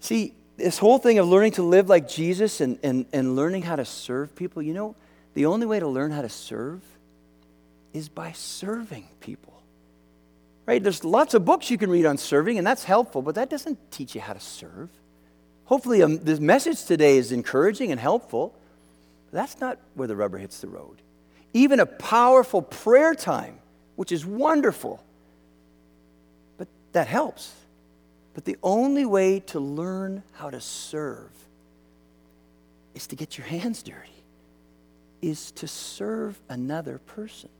[0.00, 3.76] See, this whole thing of learning to live like Jesus and, and, and learning how
[3.76, 4.94] to serve people, you know,
[5.34, 6.80] the only way to learn how to serve
[7.92, 9.52] is by serving people.
[10.66, 10.82] Right?
[10.82, 13.90] There's lots of books you can read on serving, and that's helpful, but that doesn't
[13.90, 14.88] teach you how to serve.
[15.66, 18.54] Hopefully, um, this message today is encouraging and helpful.
[19.32, 21.02] That's not where the rubber hits the road.
[21.52, 23.58] Even a powerful prayer time,
[23.96, 25.02] which is wonderful,
[26.94, 27.52] that helps.
[28.32, 31.30] But the only way to learn how to serve
[32.94, 34.22] is to get your hands dirty,
[35.20, 37.50] is to serve another person.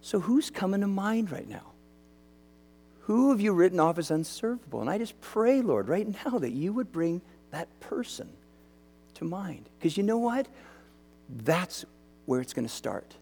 [0.00, 1.72] So, who's coming to mind right now?
[3.00, 4.80] Who have you written off as unservable?
[4.80, 8.28] And I just pray, Lord, right now that you would bring that person
[9.14, 9.68] to mind.
[9.78, 10.46] Because you know what?
[11.28, 11.84] That's
[12.26, 13.14] where it's going to start.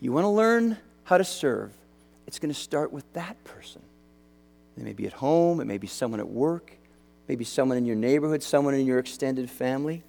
[0.00, 1.72] You want to learn how to serve,
[2.26, 3.82] it's going to start with that person.
[4.76, 6.72] It may be at home, it may be someone at work,
[7.28, 10.02] maybe someone in your neighborhood, someone in your extended family.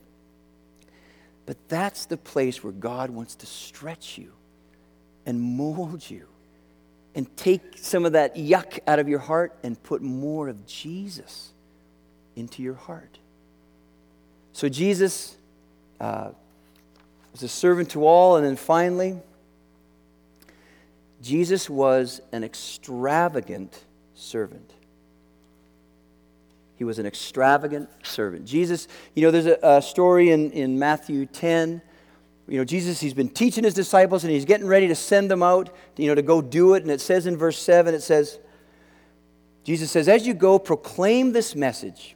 [1.45, 4.31] But that's the place where God wants to stretch you
[5.25, 6.27] and mold you
[7.15, 11.51] and take some of that yuck out of your heart and put more of Jesus
[12.35, 13.19] into your heart.
[14.53, 15.35] So Jesus
[15.99, 16.31] uh,
[17.31, 19.19] was a servant to all, and then finally,
[21.23, 23.83] Jesus was an extravagant
[24.13, 24.71] servant.
[26.75, 28.45] He was an extravagant servant.
[28.45, 31.81] Jesus, you know, there's a, a story in, in Matthew 10
[32.47, 35.41] you know, Jesus, he's been teaching his disciples and he's getting ready to send them
[35.41, 36.83] out, you know, to go do it.
[36.83, 38.39] And it says in verse 7, it says,
[39.63, 42.15] Jesus says, As you go, proclaim this message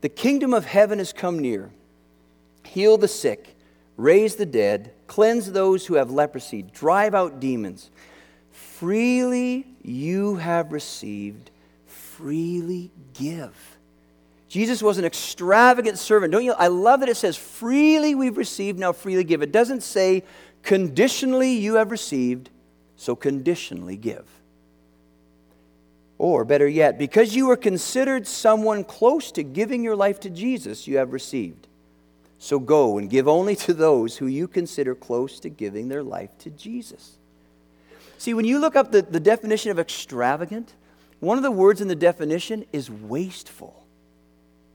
[0.00, 1.70] The kingdom of heaven has come near.
[2.64, 3.56] Heal the sick,
[3.96, 7.90] raise the dead, cleanse those who have leprosy, drive out demons.
[8.80, 11.50] Freely you have received,
[11.84, 13.54] freely give.
[14.48, 16.32] Jesus was an extravagant servant.
[16.32, 16.54] Don't you?
[16.54, 19.42] I love that it says, freely we've received, now freely give.
[19.42, 20.22] It doesn't say,
[20.62, 22.48] conditionally you have received,
[22.96, 24.24] so conditionally give.
[26.16, 30.88] Or better yet, because you were considered someone close to giving your life to Jesus,
[30.88, 31.68] you have received.
[32.38, 36.30] So go and give only to those who you consider close to giving their life
[36.38, 37.18] to Jesus.
[38.20, 40.74] See, when you look up the, the definition of extravagant,
[41.20, 43.86] one of the words in the definition is wasteful.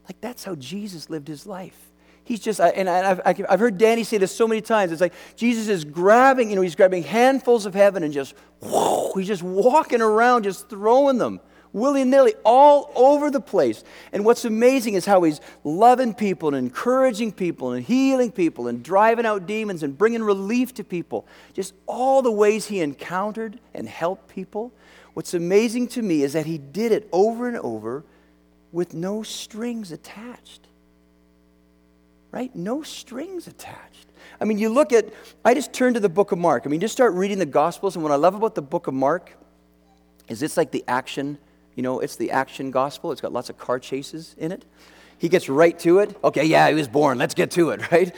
[0.05, 1.91] Like, that's how Jesus lived his life.
[2.23, 4.91] He's just, and I've, I've heard Danny say this so many times.
[4.91, 9.13] It's like Jesus is grabbing, you know, he's grabbing handfuls of heaven and just, whoa,
[9.13, 11.39] he's just walking around, just throwing them
[11.75, 13.83] willy nilly all over the place.
[14.13, 18.81] And what's amazing is how he's loving people and encouraging people and healing people and
[18.81, 21.27] driving out demons and bringing relief to people.
[21.53, 24.71] Just all the ways he encountered and helped people.
[25.13, 28.05] What's amazing to me is that he did it over and over
[28.71, 30.67] with no strings attached.
[32.31, 32.55] Right?
[32.55, 34.07] No strings attached.
[34.39, 36.63] I mean, you look at, I just turn to the book of Mark.
[36.65, 37.95] I mean, just start reading the Gospels.
[37.95, 39.31] And what I love about the book of Mark
[40.27, 41.37] is it's like the action,
[41.75, 43.11] you know, it's the action gospel.
[43.11, 44.65] It's got lots of car chases in it.
[45.17, 46.17] He gets right to it.
[46.23, 47.17] Okay, yeah, he was born.
[47.17, 48.13] Let's get to it, right?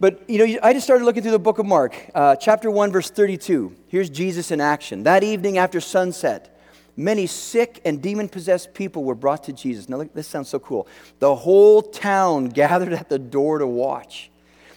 [0.00, 2.92] But, you know, I just started looking through the book of Mark, uh, chapter 1,
[2.92, 3.74] verse 32.
[3.88, 5.04] Here's Jesus in action.
[5.04, 6.54] That evening after sunset,
[6.96, 9.88] Many sick and demon possessed people were brought to Jesus.
[9.88, 10.86] Now, look, this sounds so cool.
[11.18, 14.30] The whole town gathered at the door to watch.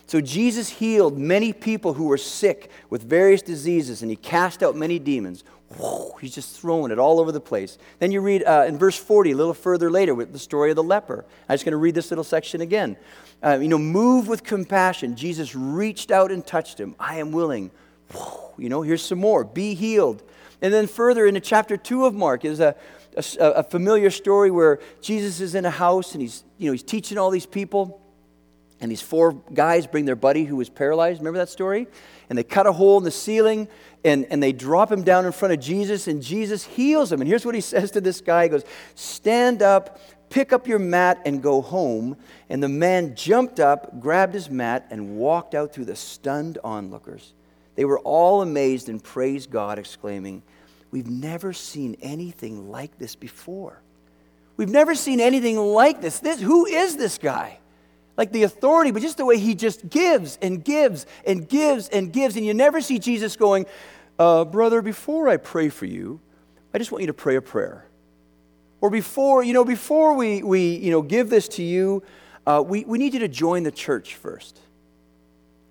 [0.08, 4.76] So, Jesus healed many people who were sick with various diseases, and he cast out
[4.76, 5.44] many demons.
[6.22, 7.78] He's just throwing it all over the place.
[8.00, 10.76] Then you read uh, in verse 40, a little further later, with the story of
[10.76, 11.26] the leper.
[11.48, 12.96] I'm just going to read this little section again.
[13.44, 16.96] Uh, you know, move with compassion, Jesus reached out and touched him.
[17.00, 17.72] I am willing.
[18.58, 19.44] You know, here's some more.
[19.44, 20.24] Be healed.
[20.62, 22.76] And then further into chapter 2 of Mark is a,
[23.16, 26.82] a, a, familiar story where Jesus is in a house and he's, you know, he's
[26.82, 28.02] teaching all these people.
[28.80, 31.20] And these four guys bring their buddy who was paralyzed.
[31.20, 31.88] Remember that story?
[32.30, 33.68] And they cut a hole in the ceiling
[34.04, 37.20] and, and they drop him down in front of Jesus, and Jesus heals him.
[37.22, 38.64] And here's what he says to this guy He goes,
[38.96, 42.18] Stand up, pick up your mat, and go home.
[42.50, 47.34] And the man jumped up, grabbed his mat, and walked out through the stunned onlookers.
[47.76, 50.44] They were all amazed and praised God, exclaiming,
[50.90, 53.82] We've never seen anything like this before.
[54.56, 56.20] We've never seen anything like this.
[56.20, 56.40] this.
[56.40, 57.60] Who is this guy?
[58.18, 62.12] Like the authority, but just the way he just gives and gives and gives and
[62.12, 62.36] gives.
[62.36, 63.68] And you never see Jesus going,
[64.18, 66.20] uh, Brother, before I pray for you,
[66.74, 67.86] I just want you to pray a prayer.
[68.82, 72.04] Or before, you know, before we, we you know, give this to you,
[72.46, 74.60] uh, we, we need you to join the church first.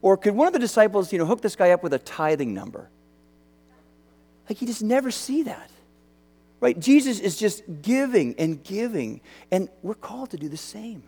[0.03, 2.55] Or could one of the disciples, you know, hook this guy up with a tithing
[2.55, 2.89] number?
[4.49, 5.71] Like you just never see that.
[6.61, 6.79] Right?
[6.79, 9.21] Jesus is just giving and giving.
[9.51, 11.03] And we're called to do the same.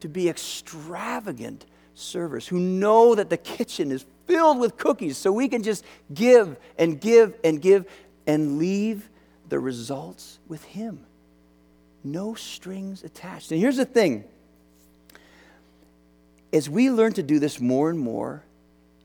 [0.00, 5.48] To be extravagant servers who know that the kitchen is filled with cookies so we
[5.48, 7.86] can just give and give and give
[8.26, 9.08] and leave
[9.48, 11.04] the results with Him.
[12.02, 13.52] No strings attached.
[13.52, 14.24] And here's the thing
[16.52, 18.42] as we learn to do this more and more,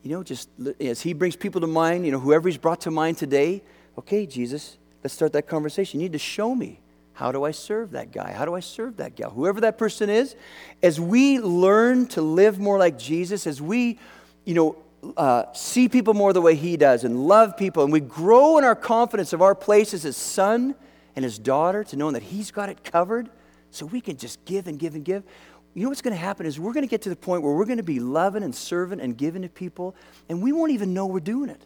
[0.02, 2.92] you know, just as He brings people to mind, you know, whoever He's brought to
[2.92, 3.64] mind today,
[3.98, 6.00] okay, Jesus, let's start that conversation.
[6.00, 6.80] You need to show me.
[7.16, 8.32] How do I serve that guy?
[8.32, 9.32] How do I serve that gal?
[9.32, 10.36] Whoever that person is,
[10.84, 14.00] as we learn to live more like Jesus, as we,
[14.46, 14.78] you know,
[15.18, 18.64] uh, see people more the way he does and love people, and we grow in
[18.64, 20.76] our confidence of our place as his son
[21.16, 23.30] and his daughter to knowing that he's got it covered,
[23.72, 25.24] so we can just give and give and give
[25.76, 27.54] you know what's going to happen is we're going to get to the point where
[27.54, 29.94] we're going to be loving and serving and giving to people,
[30.30, 31.62] and we won't even know we're doing it.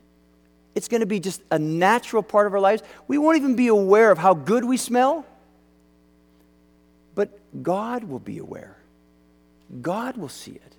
[0.74, 2.82] It's going to be just a natural part of our lives.
[3.08, 5.26] We won't even be aware of how good we smell,
[7.20, 8.78] but God will be aware.
[9.82, 10.76] God will see it.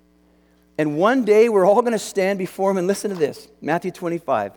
[0.75, 3.91] And one day we're all going to stand before Him and listen to this Matthew
[3.91, 4.53] 25.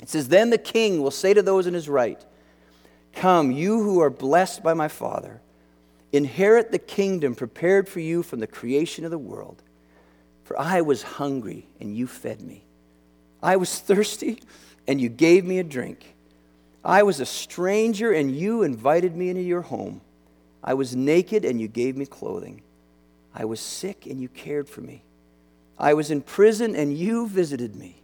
[0.00, 2.24] It says, Then the king will say to those in his right,
[3.12, 5.40] Come, you who are blessed by my Father,
[6.12, 9.60] inherit the kingdom prepared for you from the creation of the world.
[10.44, 12.62] For I was hungry, and you fed me.
[13.42, 14.42] I was thirsty,
[14.86, 16.14] and you gave me a drink.
[16.84, 20.02] I was a stranger, and you invited me into your home.
[20.68, 22.60] I was naked, and you gave me clothing.
[23.34, 25.02] I was sick, and you cared for me.
[25.78, 28.02] I was in prison, and you visited me.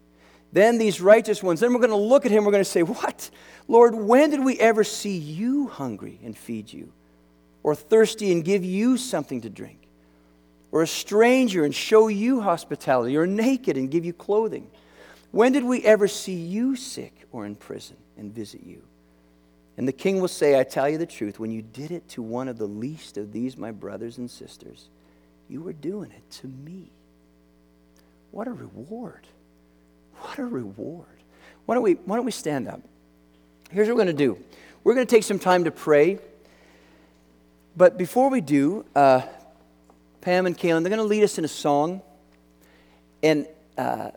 [0.50, 2.82] Then these righteous ones, then we're going to look at him, we're going to say,
[2.82, 3.28] What?
[3.68, 6.90] Lord, when did we ever see you hungry and feed you?
[7.62, 9.86] Or thirsty and give you something to drink?
[10.72, 13.14] Or a stranger and show you hospitality?
[13.14, 14.70] Or naked and give you clothing?
[15.32, 18.84] When did we ever see you sick or in prison and visit you?
[19.76, 22.22] And the king will say, I tell you the truth, when you did it to
[22.22, 24.88] one of the least of these, my brothers and sisters,
[25.48, 26.90] you were doing it to me.
[28.30, 29.26] What a reward!
[30.20, 31.06] What a reward.
[31.66, 32.80] Why don't we, why don't we stand up?
[33.70, 34.38] Here's what we're going to do
[34.84, 36.18] we're going to take some time to pray.
[37.76, 39.22] But before we do, uh,
[40.20, 42.00] Pam and Kaylin, they're going to lead us in a song.
[43.22, 44.10] And uh,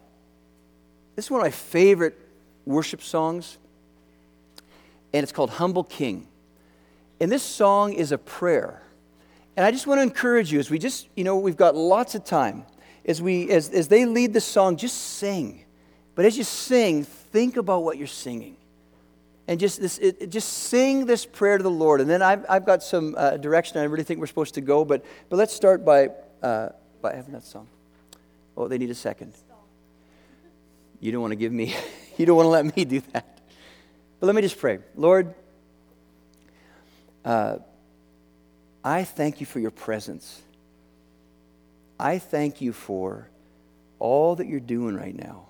[1.16, 2.18] this is one of my favorite
[2.66, 3.58] worship songs.
[5.18, 6.28] And it's called Humble King.
[7.20, 8.84] And this song is a prayer.
[9.56, 12.14] And I just want to encourage you as we just, you know, we've got lots
[12.14, 12.66] of time.
[13.04, 15.66] As, we, as, as they lead the song, just sing.
[16.14, 18.58] But as you sing, think about what you're singing.
[19.48, 22.00] And just, this, it, just sing this prayer to the Lord.
[22.00, 24.86] And then I've, I've got some uh, direction I really think we're supposed to go.
[24.86, 26.10] But, but let's start by,
[26.44, 26.70] uh,
[27.02, 27.68] by having that song.
[28.56, 29.34] Oh, they need a second.
[31.00, 31.76] You don't want to give me,
[32.18, 33.37] you don't want to let me do that.
[34.20, 34.80] But let me just pray.
[34.96, 35.34] Lord,
[37.24, 37.58] uh,
[38.84, 40.42] I thank you for your presence.
[42.00, 43.30] I thank you for
[44.00, 45.46] all that you're doing right now.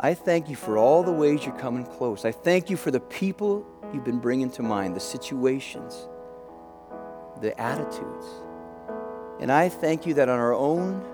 [0.00, 2.24] I thank you for all the ways you're coming close.
[2.24, 6.06] I thank you for the people you've been bringing to mind, the situations,
[7.40, 8.26] the attitudes.
[9.40, 11.04] And I thank you that on our own,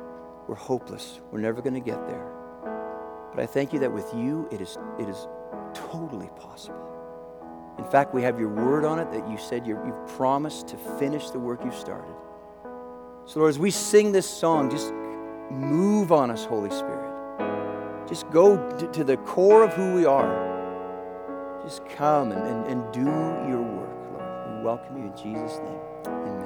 [0.47, 1.21] we're hopeless.
[1.31, 2.31] We're never going to get there.
[3.35, 5.27] But I thank you that with you, it is, it is
[5.75, 6.95] totally possible.
[7.79, 10.77] In fact, we have your word on it that you said you have promised to
[10.77, 12.15] finish the work you've started.
[13.27, 14.93] So, Lord, as we sing this song, just
[15.51, 17.11] move on us, Holy Spirit.
[18.09, 18.57] Just go
[18.93, 21.63] to the core of who we are.
[21.65, 23.01] Just come and, and, and do
[23.49, 24.59] your work, Lord.
[24.59, 25.81] We welcome you in Jesus' name.
[26.07, 26.44] Amen.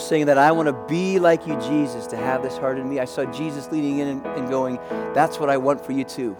[0.00, 2.98] Saying that I want to be like you, Jesus, to have this heart in me.
[2.98, 4.76] I saw Jesus leading in and, and going,
[5.14, 6.36] That's what I want for you too.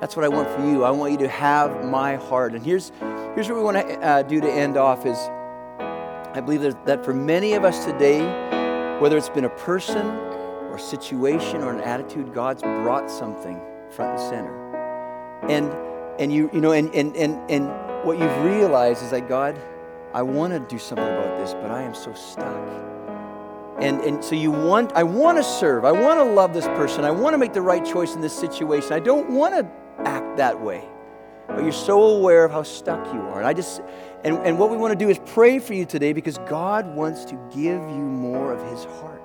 [0.00, 0.84] That's what I want for you.
[0.84, 2.54] I want you to have my heart.
[2.54, 2.90] And here's,
[3.34, 7.04] here's what we want to uh, do to end off is I believe that, that
[7.04, 8.20] for many of us today,
[8.98, 13.60] whether it's been a person or situation or an attitude, God's brought something
[13.90, 15.46] front and center.
[15.48, 15.72] And
[16.18, 17.68] and you you know and and and, and
[18.04, 19.56] what you've realized is that God,
[20.14, 22.68] I want to do something about this, but I am so stuck.
[23.80, 25.84] And, and so you want, I want to serve.
[25.84, 27.04] I want to love this person.
[27.04, 28.92] I want to make the right choice in this situation.
[28.92, 29.66] I don't want to
[30.06, 30.86] act that way.
[31.48, 33.38] But you're so aware of how stuck you are.
[33.38, 33.80] And I just,
[34.22, 37.24] and, and what we want to do is pray for you today because God wants
[37.26, 39.22] to give you more of his heart.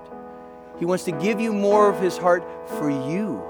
[0.80, 3.42] He wants to give you more of his heart for you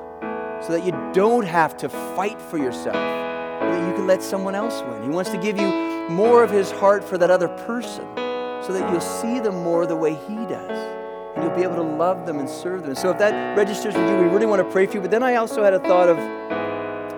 [0.61, 4.81] so that you don't have to fight for yourself, that you can let someone else
[4.81, 5.03] win.
[5.03, 8.89] He wants to give you more of his heart for that other person so that
[8.91, 10.95] you'll see them more the way he does.
[11.36, 12.95] And you'll be able to love them and serve them.
[12.95, 15.01] So if that registers with you, we really want to pray for you.
[15.01, 16.18] But then I also had a thought of,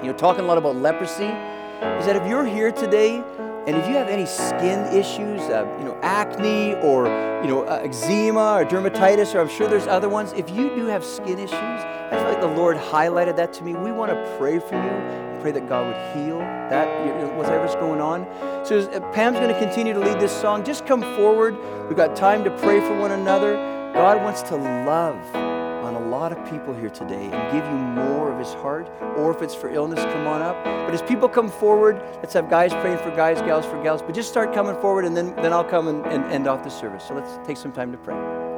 [0.04, 3.24] you know, talking a lot about leprosy, is that if you're here today
[3.68, 7.08] and if you have any skin issues, uh, you know, acne or
[7.42, 10.88] you know, uh, eczema or dermatitis, or I'm sure there's other ones, if you do
[10.88, 13.74] have skin issues, I feel like the Lord highlighted that to me.
[13.76, 18.26] We want to pray for you, pray that God would heal that, whatever's going on.
[18.66, 20.64] So uh, Pam's going to continue to lead this song.
[20.64, 21.58] Just come forward.
[21.88, 23.56] We've got time to pray for one another.
[23.94, 28.32] God wants to love on a lot of people here today and give you more
[28.32, 28.90] of his heart.
[29.18, 30.64] Or if it's for illness, come on up.
[30.64, 34.02] But as people come forward, let's have guys praying for guys, gals for gals.
[34.02, 36.70] But just start coming forward and then, then I'll come and, and end off the
[36.70, 37.08] service.
[37.08, 38.49] So let's take some time to pray.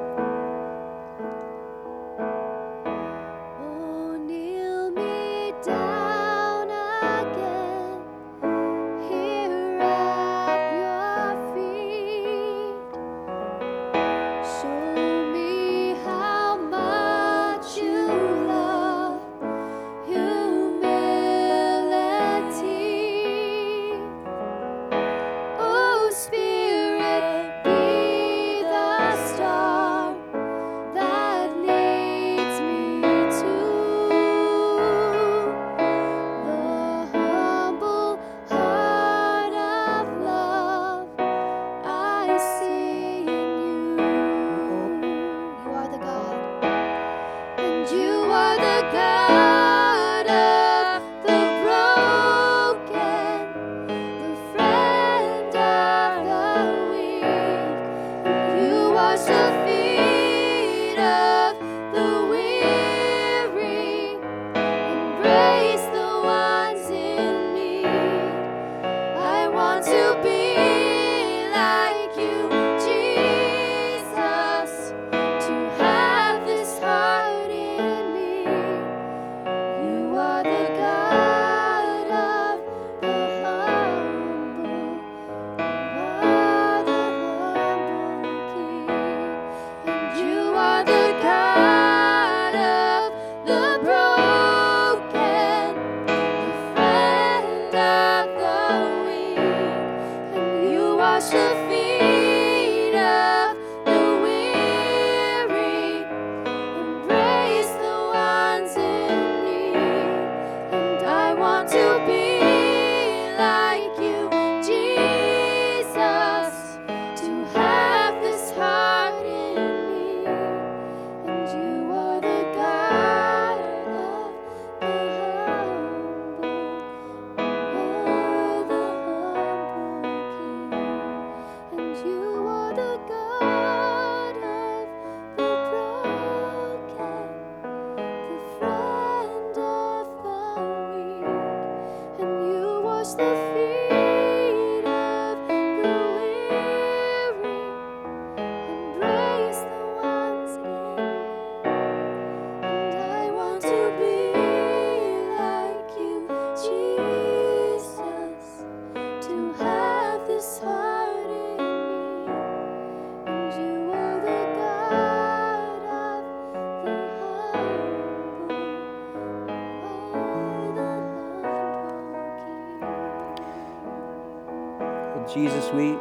[175.34, 175.94] Jesus, we,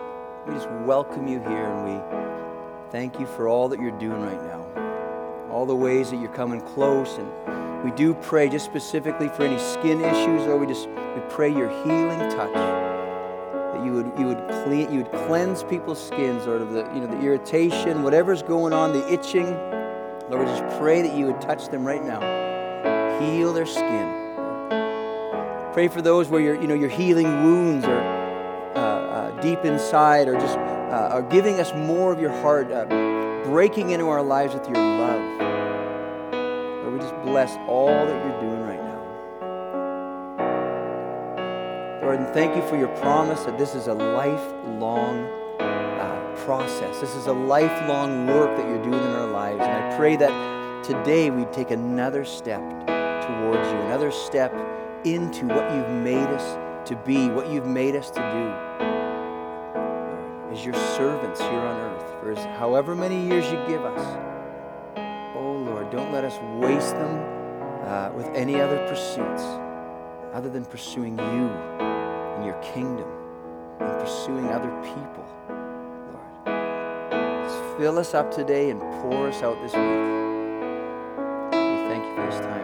[0.44, 4.42] we just welcome you here and we thank you for all that you're doing right
[4.42, 5.46] now.
[5.52, 7.16] All the ways that you're coming close.
[7.16, 11.48] And we do pray just specifically for any skin issues, or we just we pray
[11.48, 12.52] your healing touch.
[12.54, 17.00] That you would, you would clean, you would cleanse people's skins, Lord, of the, you
[17.00, 19.46] know, the irritation, whatever's going on, the itching.
[20.28, 22.18] Lord, we just pray that you would touch them right now.
[23.20, 24.08] Heal their skin.
[25.72, 28.19] Pray for those where you're, you know, you're healing wounds uh,
[29.40, 32.84] deep inside or just uh, are giving us more of your heart, uh,
[33.44, 35.40] breaking into our lives with your love.
[36.82, 39.00] Lord, we just bless all that you're doing right now.
[42.02, 45.24] Lord, and thank you for your promise that this is a lifelong
[45.60, 47.00] uh, process.
[47.00, 49.60] This is a lifelong work that you're doing in our lives.
[49.62, 54.52] And I pray that today we take another step towards you, another step
[55.04, 58.89] into what you've made us to be, what you've made us to do
[60.50, 64.18] as your servants here on earth for however many years you give us.
[65.36, 67.40] Oh Lord, don't let us waste them
[67.86, 69.42] uh, with any other pursuits
[70.32, 71.48] other than pursuing you
[72.36, 73.08] and your kingdom
[73.80, 75.26] and pursuing other people,
[76.44, 77.44] Lord.
[77.44, 79.82] Just fill us up today and pour us out this week.
[81.52, 82.59] We thank you for this time.